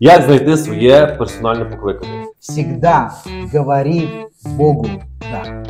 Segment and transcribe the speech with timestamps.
[0.00, 2.24] Як знайти своє персональне покликання?
[2.40, 3.12] Всегда
[3.54, 4.08] говори
[4.44, 4.86] Богу
[5.20, 5.64] да.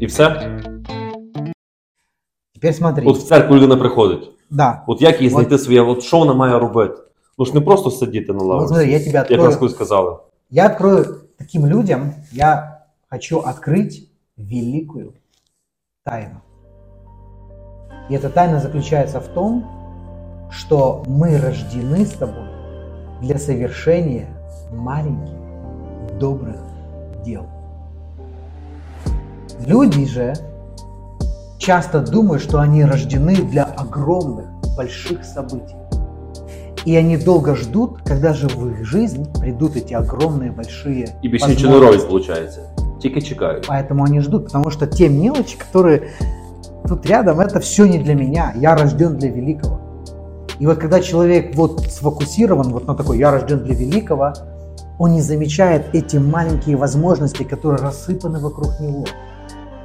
[0.00, 0.50] І все?
[2.54, 3.06] Теперь смотри.
[3.06, 4.30] От в церкву людина приходить.
[4.50, 4.82] Да.
[4.86, 6.94] От як їй От- знайти своє, от що вона має робити?
[7.38, 9.42] Ну ж не просто сидіти на Вот лаврі, смотри, я тебе як открою.
[9.44, 10.16] нас колись сказали.
[10.50, 12.80] Я открою таким людям, я
[13.10, 15.12] хочу открыть великую
[16.04, 16.40] тайну.
[18.10, 19.64] И эта тайна заключается в том,
[20.50, 22.48] что мы рождены с тобой
[23.20, 24.28] для совершения
[24.72, 25.34] маленьких
[26.18, 26.60] добрых
[27.24, 27.46] дел.
[29.66, 30.34] Люди же
[31.58, 34.46] часто думают, что они рождены для огромных,
[34.76, 35.76] больших событий.
[36.84, 41.48] И они долго ждут, когда же в их жизнь придут эти огромные, большие І більше
[41.48, 42.32] нічого не возможности.
[42.32, 43.00] роблять, виходить.
[43.02, 43.68] Тільки чекають.
[43.68, 46.02] Поэтому они ждут, потому что те мелочи, которые
[46.88, 48.52] тут рядом, это все не для меня.
[48.56, 49.78] Я рожден для великого.
[50.59, 54.33] И вот когда человек вот сфокусирован вот на такой «я рожден для великого»,
[54.99, 59.05] он не замечает эти маленькие возможности, которые рассыпаны вокруг него,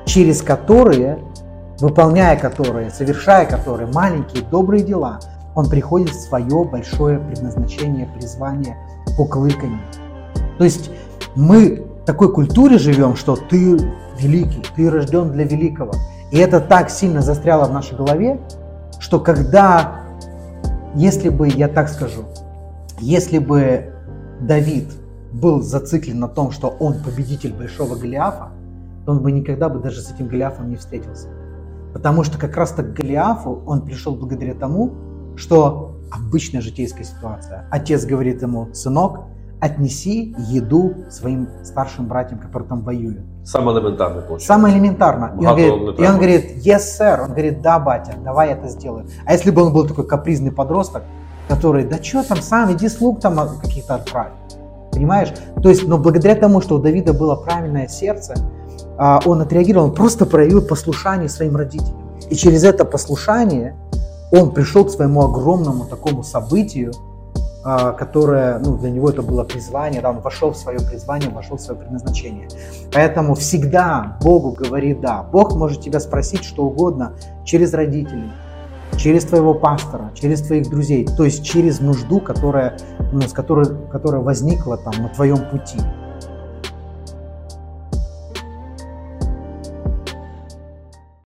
[0.07, 1.19] через которые,
[1.79, 5.21] выполняя которые, совершая которые маленькие добрые дела,
[5.55, 8.77] он приходит в свое большое предназначение, призвание,
[9.19, 9.83] поклыкание.
[10.57, 10.91] То есть
[11.35, 13.79] мы в такой культуре живем, что ты
[14.19, 15.93] великий, ты рожден для великого.
[16.31, 18.41] И это так сильно застряло в нашей голове,
[18.99, 20.02] что когда,
[20.95, 22.25] если бы, я так скажу,
[22.99, 23.95] если бы
[24.41, 24.89] Давид
[25.33, 28.51] был зациклен на том, что он победитель большого Голиафа,
[29.05, 31.29] то он бы никогда бы даже с этим Голиафом не встретился.
[31.93, 34.93] Потому что как раз так к Голиафу он пришел благодаря тому,
[35.37, 37.67] что обычная житейская ситуация.
[37.71, 39.21] Отец говорит ему, сынок,
[39.61, 43.21] отнеси еду своим старшим братьям, которые там воюют.
[43.45, 44.47] Саме елементарне получається.
[44.47, 45.31] Самое элементарно.
[45.41, 47.25] И он, говорит, и он говорит, yes, sir.
[47.25, 49.07] Он говорит, да, батя, давай я это сделаю.
[49.27, 51.03] А если бы он был такой капризный подросток,
[51.49, 54.33] который, да что там сам, иди слуг там каких-то отправь.
[54.93, 55.33] Понимаешь?
[55.63, 58.35] То есть, но благодаря тому, что у Давида было правильное сердце,
[58.99, 61.97] а, он отреагировал, он просто проявил послушание своим родителям.
[62.31, 63.75] И через это послушание
[64.31, 66.93] он пришел к своему огромному такому событию,
[67.63, 71.61] которое, ну, для него это было призвание, да, он вошел в свое призвание, вошел в
[71.61, 72.49] свое предназначение.
[72.93, 75.23] Поэтому всегда Богу говори «да».
[75.23, 77.13] Бог может тебя спросить что угодно
[77.45, 78.33] через родителей,
[78.97, 82.79] через твоего пастора, через твоих друзей, то есть через нужду, которая,
[83.13, 85.79] ну, с которой, которая возникла там на твоем пути.